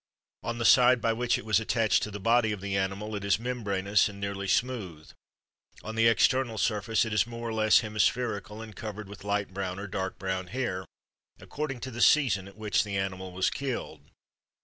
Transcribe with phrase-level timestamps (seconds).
[0.41, 3.23] On the side by which it was attached to the body of the animal it
[3.23, 5.11] is membranous and nearly smooth;
[5.83, 9.77] on the external surface it is more or less hemispherical and covered with light brown
[9.77, 10.87] or dark brown hair,
[11.39, 14.01] according to the season at which the animal was killed.